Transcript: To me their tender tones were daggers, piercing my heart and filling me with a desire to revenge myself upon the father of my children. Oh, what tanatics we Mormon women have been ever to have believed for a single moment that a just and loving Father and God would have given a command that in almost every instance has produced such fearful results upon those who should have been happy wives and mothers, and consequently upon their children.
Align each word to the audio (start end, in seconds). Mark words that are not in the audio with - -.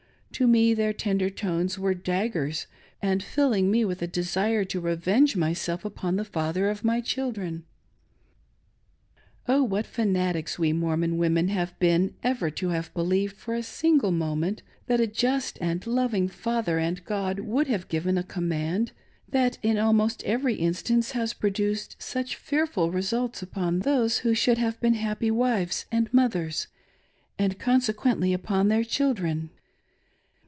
To 0.35 0.47
me 0.47 0.73
their 0.73 0.93
tender 0.93 1.29
tones 1.29 1.77
were 1.77 1.93
daggers, 1.93 2.65
piercing 2.65 2.85
my 2.85 2.85
heart 2.85 3.11
and 3.11 3.23
filling 3.23 3.69
me 3.69 3.85
with 3.85 4.01
a 4.01 4.07
desire 4.07 4.63
to 4.63 4.79
revenge 4.79 5.35
myself 5.35 5.83
upon 5.83 6.15
the 6.15 6.23
father 6.25 6.67
of 6.69 6.85
my 6.85 6.99
children. 7.01 7.65
Oh, 9.47 9.61
what 9.61 9.85
tanatics 9.93 10.57
we 10.57 10.71
Mormon 10.73 11.17
women 11.17 11.49
have 11.49 11.77
been 11.79 12.15
ever 12.23 12.49
to 12.49 12.69
have 12.69 12.93
believed 12.93 13.35
for 13.35 13.53
a 13.53 13.61
single 13.61 14.09
moment 14.11 14.63
that 14.87 15.01
a 15.01 15.05
just 15.05 15.59
and 15.61 15.85
loving 15.85 16.27
Father 16.29 16.79
and 16.79 17.03
God 17.03 17.41
would 17.41 17.67
have 17.67 17.89
given 17.89 18.17
a 18.17 18.23
command 18.23 18.93
that 19.29 19.59
in 19.61 19.77
almost 19.77 20.23
every 20.23 20.55
instance 20.55 21.11
has 21.11 21.33
produced 21.33 21.97
such 21.99 22.37
fearful 22.37 22.89
results 22.89 23.43
upon 23.43 23.79
those 23.79 24.19
who 24.19 24.33
should 24.33 24.57
have 24.57 24.79
been 24.79 24.95
happy 24.95 25.29
wives 25.29 25.85
and 25.91 26.11
mothers, 26.13 26.67
and 27.37 27.59
consequently 27.59 28.33
upon 28.33 28.69
their 28.69 28.85
children. 28.85 29.49